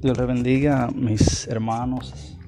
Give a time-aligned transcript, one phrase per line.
[0.00, 2.38] Dios le bendiga mis hermanos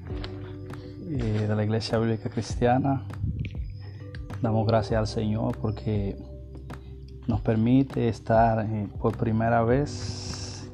[1.09, 3.03] eh, de la Iglesia Bíblica Cristiana.
[4.41, 6.15] Damos gracias al Señor porque
[7.27, 10.71] nos permite estar eh, por primera vez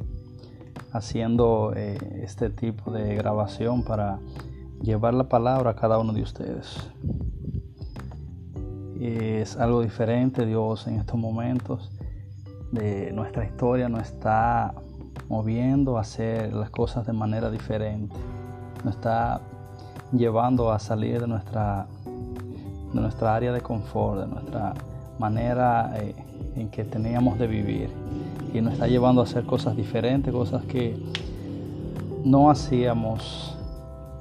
[0.92, 4.20] haciendo eh, este tipo de grabación para
[4.80, 6.92] llevar la palabra a cada uno de ustedes.
[9.02, 11.92] Es algo diferente, Dios en estos momentos
[12.72, 14.76] de nuestra historia nos está
[15.30, 18.16] moviendo a hacer las cosas de manera diferente.
[18.84, 19.42] Nos está
[20.12, 21.88] llevando a salir de nuestra,
[22.94, 24.74] de nuestra área de confort, de nuestra
[25.20, 26.16] manera eh,
[26.56, 27.90] en que teníamos de vivir.
[28.54, 30.98] Y nos está llevando a hacer cosas diferentes, cosas que
[32.24, 33.58] no hacíamos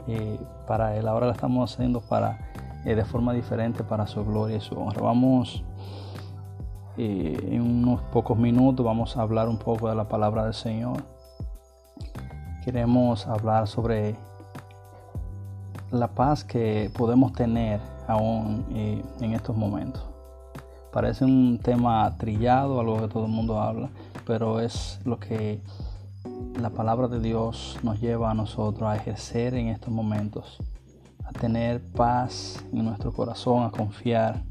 [0.09, 1.07] eh, para Él.
[1.09, 2.38] Ahora las estamos haciendo para,
[2.84, 5.02] eh, de forma diferente para su gloria y su honra.
[5.02, 5.62] Vamos
[6.98, 11.04] en unos pocos minutos vamos a hablar un poco de la palabra del Señor.
[12.65, 14.16] Queremos hablar sobre
[15.90, 20.04] la paz que podemos tener aún eh, en estos momentos.
[20.93, 23.90] Parece un tema trillado, algo que todo el mundo habla,
[24.26, 25.60] pero es lo que
[26.60, 30.59] la palabra de Dios nos lleva a nosotros a ejercer en estos momentos,
[31.24, 34.43] a tener paz en nuestro corazón, a confiar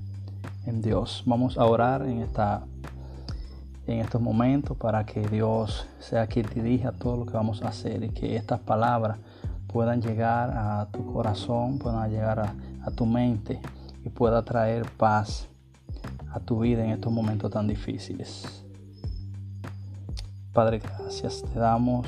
[0.66, 1.24] en Dios.
[1.26, 2.66] Vamos a orar en, esta,
[3.88, 8.04] en estos momentos para que Dios sea quien dirija todo lo que vamos a hacer
[8.04, 9.18] y que estas palabras
[9.68, 13.60] puedan llegar a tu corazón, puedan llegar a, a tu mente
[14.04, 15.48] y pueda traer paz
[16.32, 18.64] a tu vida en estos momentos tan difíciles.
[20.54, 22.08] Padre, gracias te damos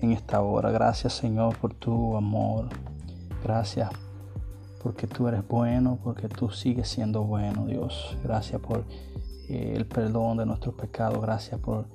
[0.00, 0.70] en esta hora.
[0.70, 2.68] Gracias Señor por tu amor.
[3.44, 3.90] Gracias
[4.82, 8.16] porque tú eres bueno, porque tú sigues siendo bueno, Dios.
[8.22, 8.84] Gracias por
[9.48, 11.86] eh, el perdón de nuestros pecados, gracias por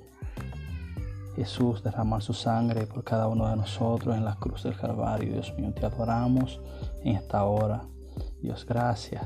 [1.36, 5.34] Jesús derramar su sangre por cada uno de nosotros en la cruz del Calvario.
[5.34, 6.60] Dios mío, te adoramos
[7.04, 7.82] en esta hora.
[8.42, 9.24] Dios, gracias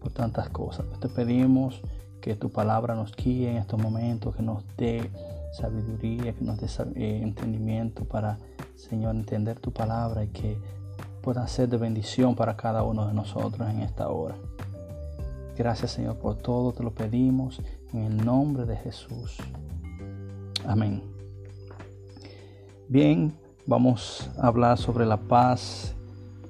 [0.00, 0.86] por tantas cosas.
[1.00, 1.82] Te pedimos
[2.20, 5.10] que tu palabra nos guíe en estos momentos, que nos dé
[5.52, 8.38] sabiduría, que nos dé eh, entendimiento para,
[8.76, 10.58] Señor, entender tu palabra y que
[11.22, 14.36] pueda ser de bendición para cada uno de nosotros en esta hora.
[15.56, 17.60] Gracias Señor por todo, te lo pedimos
[17.92, 19.36] en el nombre de Jesús.
[20.66, 21.02] Amén.
[22.88, 23.32] Bien,
[23.66, 25.94] vamos a hablar sobre la paz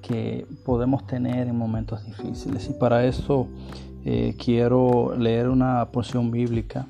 [0.01, 2.69] que podemos tener en momentos difíciles.
[2.71, 3.47] Y para eso
[4.05, 6.87] eh, quiero leer una porción bíblica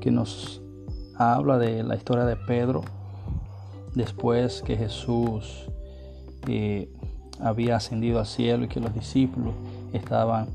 [0.00, 0.60] que nos
[1.16, 2.82] habla de la historia de Pedro
[3.94, 5.70] después que Jesús
[7.40, 9.54] había ascendido al cielo y que los discípulos
[9.92, 10.48] estaban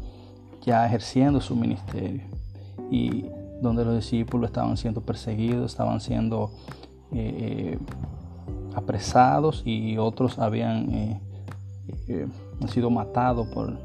[0.61, 2.21] ya ejerciendo su ministerio
[2.91, 3.25] y
[3.61, 6.51] donde los discípulos estaban siendo perseguidos, estaban siendo
[7.11, 7.79] eh, eh,
[8.75, 12.27] apresados y otros habían eh,
[12.67, 13.77] sido matados por,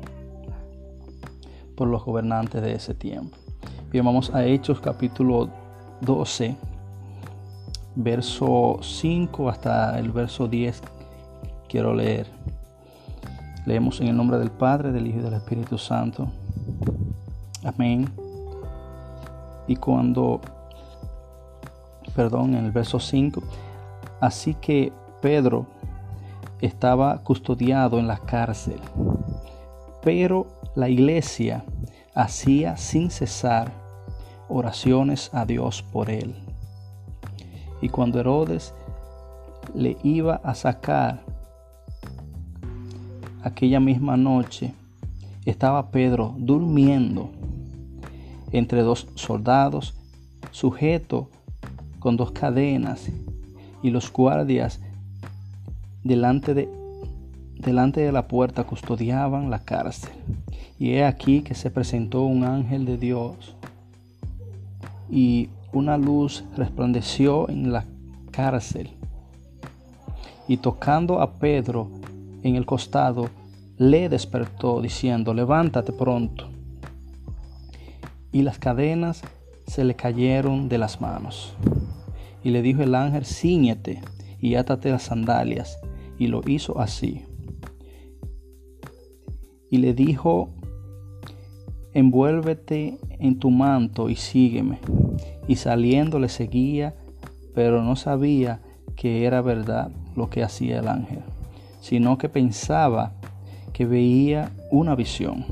[1.77, 3.37] por los gobernantes de ese tiempo.
[3.91, 5.49] Bien, vamos a Hechos capítulo
[6.01, 6.57] 12,
[7.97, 10.83] verso 5 hasta el verso 10
[11.75, 12.29] quiero leer.
[13.67, 16.29] Leemos en el nombre del Padre, del Hijo y del Espíritu Santo.
[17.65, 18.09] Amén.
[19.67, 20.41] Y cuando,
[22.15, 23.43] perdón, en el verso 5,
[24.21, 25.67] así que Pedro
[26.61, 28.79] estaba custodiado en la cárcel,
[30.01, 30.47] pero
[30.77, 31.65] la iglesia
[32.15, 33.73] hacía sin cesar
[34.49, 36.37] oraciones a Dios por él.
[37.83, 38.73] Y cuando Herodes
[39.75, 41.34] le iba a sacar
[43.45, 44.73] aquella misma noche
[45.45, 47.31] estaba Pedro durmiendo
[48.53, 49.95] entre dos soldados,
[50.51, 51.29] sujeto
[51.99, 53.11] con dos cadenas,
[53.83, 54.81] y los guardias
[56.03, 60.13] delante de, la puerta custodiaban la cárcel.
[60.79, 63.57] Y he aquí que se presentó un ángel de Dios,
[65.11, 67.85] y una luz resplandeció en la
[68.31, 68.91] cárcel.
[70.49, 71.91] Y tocando a Pedro,
[72.45, 73.31] en el costado,
[73.79, 76.49] le despertó diciendo, levántate pronto.
[78.31, 79.23] Y las cadenas
[79.67, 81.55] se le cayeron de las manos.
[82.45, 84.03] Y le dijo el ángel, ciñete
[84.41, 85.79] y átate las sandalias.
[86.19, 87.25] Y lo hizo así.
[89.71, 90.51] Y le dijo,
[91.95, 94.81] envuélvete en tu manto y sígueme.
[95.49, 96.95] Y saliendo le seguía,
[97.55, 98.61] pero no sabía
[98.97, 101.23] que era verdad lo que hacía el ángel
[101.85, 103.13] sino que pensaba
[103.75, 105.45] que veía una visión.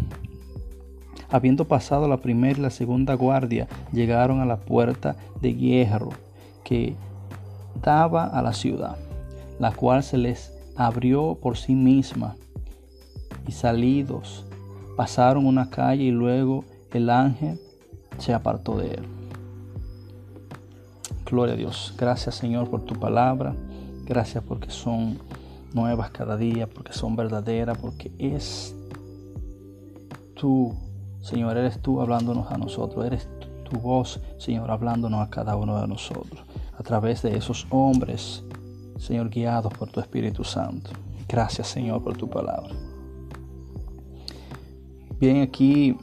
[1.31, 6.08] Habiendo pasado la primera y la segunda guardia, llegaron a la puerta de hierro
[6.64, 6.94] que
[7.82, 8.96] daba a la ciudad,
[9.58, 12.37] la cual se les abrió por sí misma,
[13.46, 14.46] y salidos
[14.96, 16.64] pasaron una calle y luego
[16.94, 17.61] el ángel
[18.17, 19.05] se apartó de él.
[21.26, 21.94] Gloria a Dios.
[21.99, 23.55] Gracias Señor por tu palabra.
[24.06, 25.19] Gracias porque son
[25.75, 28.75] nuevas cada día, porque son verdaderas, porque es
[30.35, 30.75] tú,
[31.21, 33.05] Señor, eres tú hablándonos a nosotros.
[33.07, 33.29] Eres
[33.69, 36.45] tu voz, Señor, hablándonos a cada uno de nosotros.
[36.79, 38.45] A través de esos hombres,
[38.99, 40.91] Señor, guiados por tu Espíritu Santo.
[41.29, 42.75] Gracias Señor por tu palabra.
[45.19, 45.97] Bien, aquí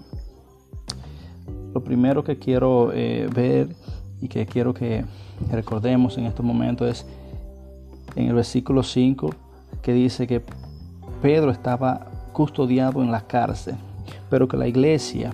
[1.74, 3.76] lo primero que quiero eh, ver
[4.22, 5.06] y que quiero que
[5.52, 7.06] recordemos en este momento es
[8.16, 9.30] en el versículo 5
[9.82, 10.44] que dice que
[11.22, 13.76] Pedro estaba custodiado en la cárcel,
[14.30, 15.32] pero que la iglesia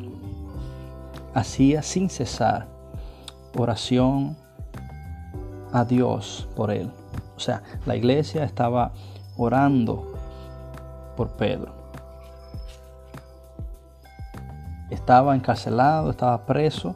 [1.33, 2.67] hacía sin cesar
[3.57, 4.35] oración
[5.71, 6.91] a Dios por él.
[7.35, 8.91] O sea, la iglesia estaba
[9.37, 10.13] orando
[11.15, 11.73] por Pedro.
[14.89, 16.95] Estaba encarcelado, estaba preso,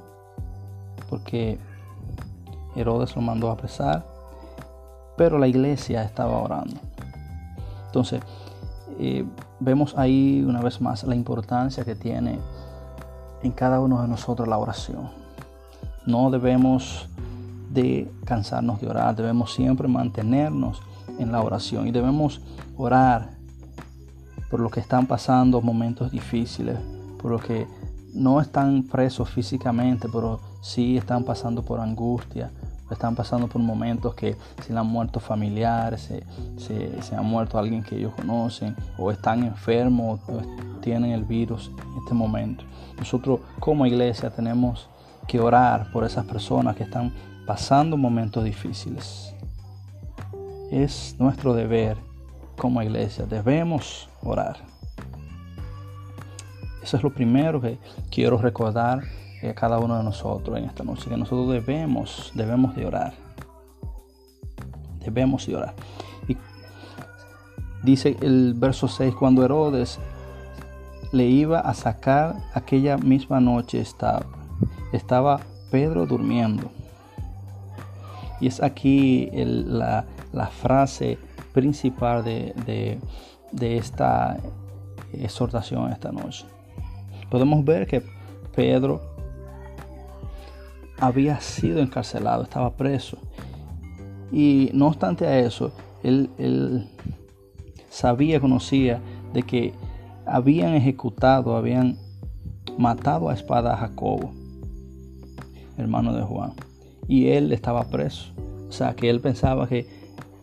[1.09, 1.59] porque
[2.75, 4.05] Herodes lo mandó a apresar,
[5.17, 6.79] pero la iglesia estaba orando.
[7.89, 8.21] Entonces,
[8.99, 9.25] eh,
[9.59, 12.39] vemos ahí una vez más la importancia que tiene
[13.41, 15.09] en cada uno de nosotros la oración.
[16.05, 17.09] No debemos
[17.71, 20.81] de cansarnos de orar, debemos siempre mantenernos
[21.17, 22.41] en la oración y debemos
[22.77, 23.31] orar
[24.49, 26.77] por lo que están pasando momentos difíciles,
[27.21, 27.67] por lo que
[28.13, 32.51] no están presos físicamente, pero sí están pasando por angustia,
[32.93, 36.09] están pasando por momentos que se le han muerto familiares,
[36.57, 40.41] se, se, ha muerto alguien que ellos conocen, o están enfermos, o
[40.81, 42.63] tienen el virus en este momento.
[42.97, 44.89] Nosotros como iglesia tenemos
[45.27, 47.13] que orar por esas personas que están
[47.45, 49.33] pasando momentos difíciles.
[50.71, 51.97] Es nuestro deber
[52.57, 54.57] como iglesia, debemos orar.
[56.83, 57.77] Eso es lo primero que
[58.09, 59.03] quiero recordar
[59.55, 63.13] cada uno de nosotros en esta noche, que nosotros debemos, debemos de orar.
[64.99, 65.73] Debemos de orar.
[66.27, 66.37] Y
[67.83, 69.99] dice el verso 6, cuando Herodes
[71.11, 74.25] le iba a sacar aquella misma noche estaba,
[74.91, 75.39] estaba
[75.71, 76.69] Pedro durmiendo.
[78.41, 80.05] Y es aquí la,
[80.51, 81.17] frase
[81.53, 82.99] principal de,
[83.51, 84.37] de esta
[85.13, 86.45] exhortación esta noche.
[87.29, 88.03] Podemos ver que
[88.55, 89.08] Pedro
[90.99, 93.17] había sido encarcelado, estaba preso.
[94.31, 95.71] Y no obstante a eso,
[96.03, 96.87] él,
[97.89, 99.01] sabía, conocía
[99.33, 99.73] de que
[100.25, 101.97] habían ejecutado, habían
[102.77, 104.31] matado a espada a Jacobo,
[105.77, 106.53] hermano de Juan.
[107.07, 108.31] Y él estaba preso.
[108.67, 109.87] O sea, que él pensaba que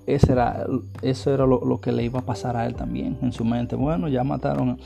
[0.06, 0.66] ese era,
[1.02, 3.76] eso era lo, lo, que le iba a pasar a él también en su mente.
[3.76, 4.78] Bueno, ya mataron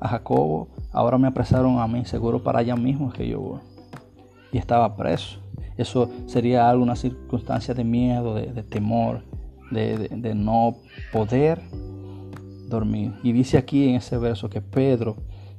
[0.00, 3.73] a Jacobo, ahora me apresaron a mí, seguro para allá mismo es que yo voy
[4.54, 5.40] y estaba preso.
[5.76, 9.24] Eso sería alguna circunstancia de miedo, de, temor,
[9.72, 10.76] de, no
[11.12, 11.60] poder
[12.68, 13.12] dormir.
[13.24, 15.16] Y dice aquí en ese verso que Pedro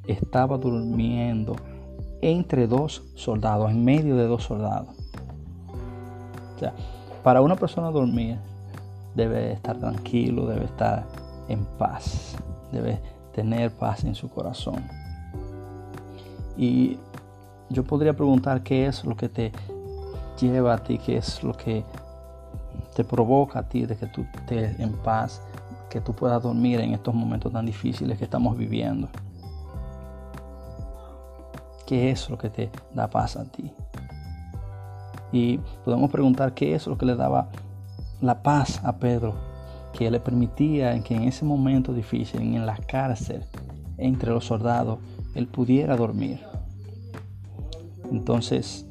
[0.07, 1.57] estaba durmiendo
[2.21, 4.95] entre dos soldados, en medio de dos soldados.
[6.55, 6.73] O sea,
[7.21, 8.37] para una persona dormir
[9.13, 11.05] debe estar tranquilo, debe estar
[11.49, 12.37] en paz,
[12.71, 13.01] debe
[13.33, 14.85] tener paz en su corazón.
[16.57, 16.97] Y
[17.69, 19.51] yo podría preguntar qué es lo que te
[20.39, 21.83] lleva a ti, qué es lo que
[22.95, 25.41] te provoca a ti de que tú estés en paz,
[25.89, 29.07] que tú puedas dormir en estos momentos tan difíciles que estamos viviendo.
[31.85, 33.71] ¿Qué es lo que te da paz a ti?
[35.31, 37.49] Y podemos preguntar qué es lo que le daba
[38.21, 39.35] la paz a Pedro,
[39.93, 43.43] que le permitía que en ese momento difícil, en la cárcel,
[43.97, 44.99] entre los soldados,
[45.35, 46.41] él pudiera dormir.
[48.11, 48.85] Entonces,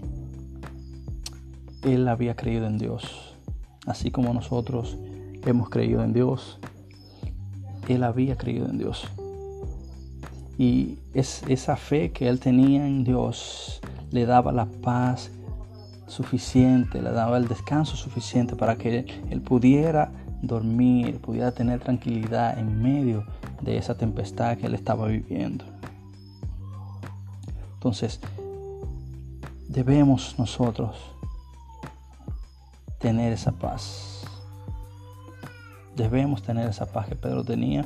[1.82, 3.36] él había creído en Dios,
[3.86, 4.96] así como nosotros
[5.44, 6.58] hemos creído en Dios.
[7.88, 9.06] Él había creído en Dios.
[10.56, 13.80] Y es, esa fe que él tenía en Dios
[14.10, 15.30] le daba la paz
[16.06, 22.82] suficiente, le daba el descanso suficiente para que él pudiera dormir, pudiera tener tranquilidad en
[22.82, 23.24] medio
[23.62, 25.64] de esa tempestad que él estaba viviendo.
[27.74, 28.20] Entonces,
[29.74, 30.96] debemos nosotros
[32.98, 34.24] tener esa paz.
[35.94, 37.84] Debemos tener esa paz que Pedro tenía.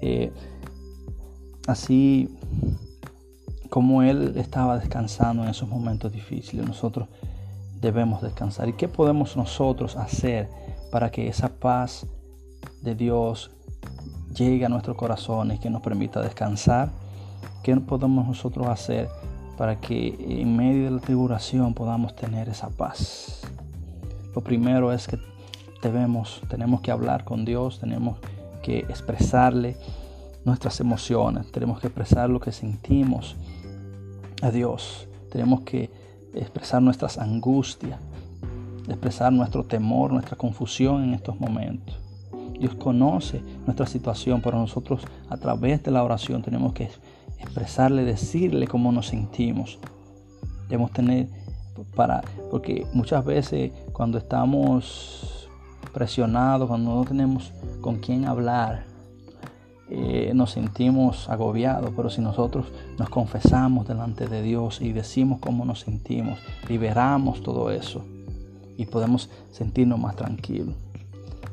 [0.00, 0.32] Eh,
[1.66, 2.34] así
[3.68, 7.08] como él estaba descansando en esos momentos difíciles, nosotros
[7.80, 8.68] debemos descansar.
[8.68, 10.48] ¿Y qué podemos nosotros hacer
[10.90, 12.06] para que esa paz
[12.80, 13.50] de Dios
[14.34, 16.90] llegue a nuestros corazones, que nos permita descansar.
[17.62, 19.08] ¿Qué podemos nosotros hacer
[19.56, 23.42] para que en medio de la tribulación podamos tener esa paz?
[24.34, 25.18] Lo primero es que
[25.82, 28.18] debemos, tenemos que hablar con Dios, tenemos
[28.62, 29.76] que expresarle
[30.44, 33.36] nuestras emociones, tenemos que expresar lo que sentimos
[34.42, 35.90] a Dios, tenemos que
[36.34, 38.00] expresar nuestras angustias,
[38.88, 41.96] expresar nuestro temor, nuestra confusión en estos momentos.
[42.58, 46.88] Dios conoce nuestra situación, pero nosotros a través de la oración tenemos que
[47.44, 49.78] expresarle, decirle cómo nos sentimos.
[50.68, 51.28] Debemos tener
[51.94, 55.48] para, porque muchas veces cuando estamos
[55.92, 58.86] presionados, cuando no tenemos con quién hablar,
[59.90, 62.66] eh, nos sentimos agobiados, pero si nosotros
[62.98, 68.04] nos confesamos delante de Dios y decimos cómo nos sentimos, liberamos todo eso
[68.76, 70.74] y podemos sentirnos más tranquilos.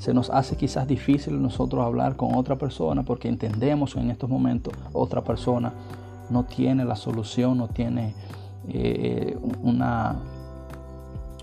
[0.02, 4.28] Se nos hace quizás difícil nosotros hablar con otra persona porque entendemos que en estos
[4.28, 5.74] momentos otra persona
[6.32, 8.16] no tiene la solución, no tiene
[8.68, 10.16] eh, una,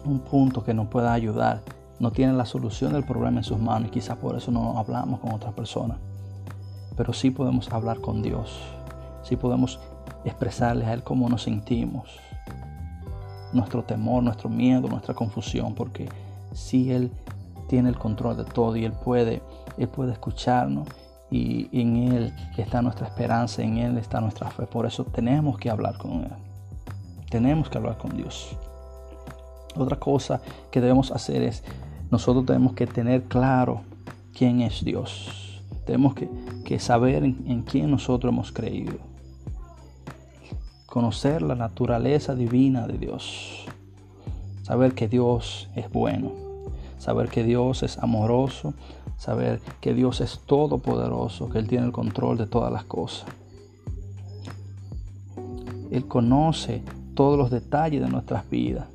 [0.05, 1.63] un punto que nos pueda ayudar,
[2.01, 5.21] no tiene la solución del problema en sus manos y quizás por eso no hablamos
[5.21, 5.97] con otra persona.
[6.97, 8.59] Pero sí podemos hablar con Dios,
[9.23, 9.79] sí podemos
[10.25, 12.19] expresarle a Él cómo nos sentimos,
[13.53, 16.09] nuestro temor, nuestro miedo, nuestra confusión, porque
[16.53, 17.13] si Él
[17.69, 19.43] tiene el control de todo y Él puede,
[19.77, 20.89] Él puede escucharnos
[21.31, 24.67] y en Él está nuestra esperanza, en Él está nuestra fe.
[24.67, 26.33] Por eso tenemos que hablar con Él.
[27.31, 28.57] Tenemos que hablar con Dios.
[29.77, 31.63] Otra cosa que debemos hacer es,
[32.11, 33.83] nosotros tenemos que tener claro
[34.33, 35.63] quién es Dios.
[35.85, 38.97] Tenemos que, saber en, en quién nosotros hemos creído
[40.87, 43.67] conocer la naturaleza divina de Dios,
[44.63, 46.48] saber que Dios es bueno,
[47.09, 48.75] saber que Dios es amoroso,
[49.17, 53.25] saber que Dios es todopoderoso, que Él tiene el control de todas las cosas.
[55.91, 56.83] Él conoce
[57.15, 58.89] todos los detalles de nuestras vidas.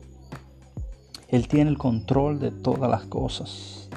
[1.27, 3.89] Él tiene el control de todas las cosas.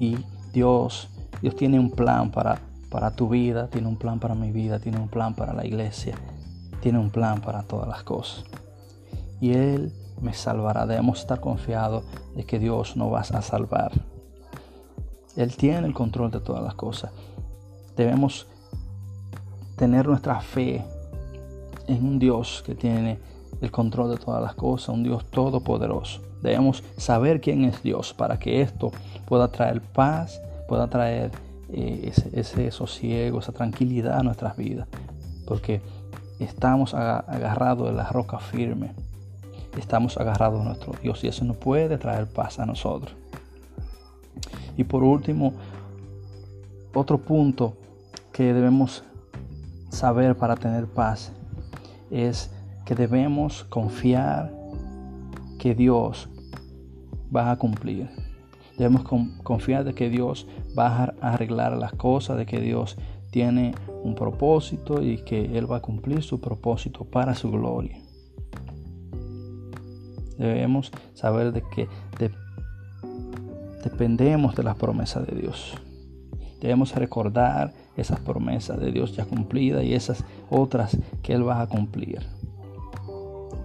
[0.00, 0.16] Y
[0.52, 1.08] Dios,
[1.40, 2.58] Dios tiene un plan para,
[2.90, 6.16] para tu vida, tiene un plan para mi vida, tiene un plan para la iglesia,
[6.80, 8.44] tiene un plan para todas las cosas.
[9.40, 9.92] Y Él
[10.24, 10.86] me salvará.
[10.86, 12.02] Debemos estar confiados
[12.34, 13.92] de que Dios nos va a salvar.
[15.36, 17.12] Él tiene el control de todas las cosas.
[17.96, 18.46] Debemos
[19.76, 20.84] tener nuestra fe
[21.86, 23.18] en un Dios que tiene
[23.60, 26.20] el control de todas las cosas, un Dios todopoderoso.
[26.42, 28.92] Debemos saber quién es Dios para que esto
[29.26, 31.30] pueda traer paz, pueda traer
[31.72, 34.86] eh, ese, ese, sosiego, esa tranquilidad a nuestras vidas.
[35.46, 35.80] Porque
[36.38, 38.92] estamos agarrados de la roca firme.
[39.78, 43.14] Estamos agarrados a nuestro Dios y eso no puede traer paz a nosotros.
[44.76, 45.54] Y por último,
[46.94, 47.76] otro punto
[48.32, 49.04] que debemos
[49.90, 51.32] saber para tener paz
[52.10, 52.50] es
[52.84, 54.52] que debemos confiar
[55.58, 56.28] que Dios
[57.34, 58.10] va a cumplir.
[58.76, 59.04] Debemos
[59.42, 62.96] confiar de que Dios va a arreglar las cosas, de que Dios
[63.30, 68.03] tiene un propósito y que Él va a cumplir su propósito para su gloria.
[70.38, 71.88] Debemos saber de que
[73.82, 75.74] dependemos de las promesas de Dios.
[76.60, 81.66] Debemos recordar esas promesas de Dios ya cumplidas y esas otras que Él va a
[81.66, 82.26] cumplir.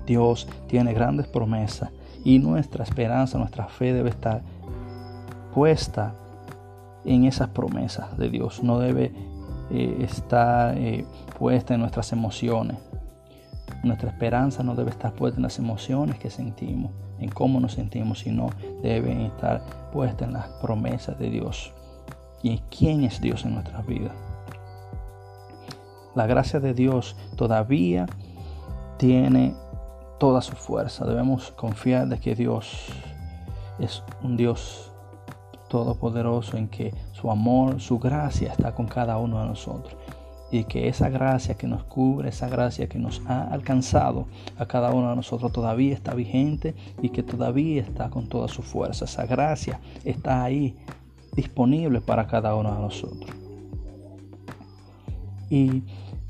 [0.05, 1.91] Dios tiene grandes promesas
[2.23, 4.41] y nuestra esperanza, nuestra fe debe estar
[5.53, 6.15] puesta
[7.05, 8.61] en esas promesas de Dios.
[8.63, 9.13] No debe
[9.71, 11.05] eh, está eh,
[11.37, 12.77] puesta en nuestras emociones.
[13.83, 18.19] Nuestra esperanza no debe estar puesta en las emociones que sentimos, en cómo nos sentimos,
[18.19, 18.49] sino
[18.81, 21.73] debe estar puesta en las promesas de Dios
[22.43, 24.13] y en quién es Dios en nuestras vidas.
[26.15, 28.05] La gracia de Dios todavía
[28.97, 29.55] tiene
[30.19, 31.05] toda su fuerza.
[31.05, 32.87] Debemos confiar de que Dios
[33.79, 34.91] es un Dios
[35.69, 39.95] todopoderoso en que su amor, su gracia está con cada uno de nosotros.
[40.51, 44.25] Y que esa gracia que nos cubre, esa gracia que nos ha alcanzado
[44.57, 48.63] a cada uno de nosotros todavía está vigente y que todavía está con toda su
[48.63, 49.05] fuerza.
[49.05, 50.75] Esa gracia está ahí
[51.35, 53.29] disponible para cada uno de nosotros.
[55.49, 55.83] Y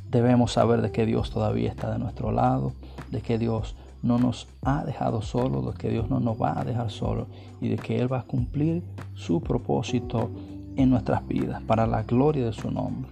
[0.09, 2.73] debemos saber de que Dios todavía está de nuestro lado,
[3.11, 6.63] de que Dios no nos ha dejado solos, de que Dios no nos va a
[6.63, 7.27] dejar solos
[7.61, 8.83] y de que Él va a cumplir
[9.13, 10.29] su propósito
[10.75, 13.09] en nuestras vidas para la gloria de su nombre.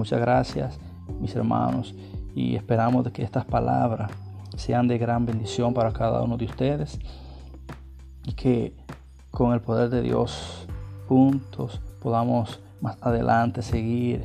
[0.00, 0.80] Muchas gracias,
[1.20, 1.94] mis hermanos,
[2.34, 4.10] y esperamos que estas palabras
[4.56, 6.98] sean de gran bendición para cada uno de ustedes
[8.24, 8.74] y que
[9.30, 10.66] con el poder de Dios
[11.06, 14.24] juntos podamos más adelante seguir,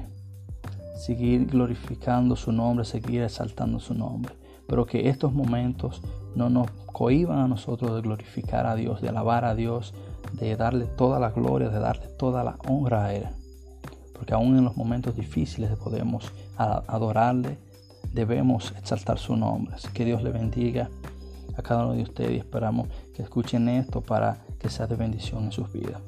[0.96, 4.34] seguir glorificando su nombre, seguir exaltando su nombre.
[4.70, 6.02] Pero que estos momentos
[6.36, 9.94] no nos cohiban a nosotros de glorificar a Dios, de alabar a Dios,
[10.40, 13.28] de darle toda la gloria, de darle toda la honra a Él.
[14.16, 17.58] Porque aún en los momentos difíciles podemos adorarle,
[18.14, 19.76] debemos exaltar su nombre.
[19.76, 20.90] Así que Dios le bendiga
[21.58, 25.46] a cada uno de ustedes y esperamos que escuchen esto para que sea de bendición
[25.46, 26.02] en sus vidas.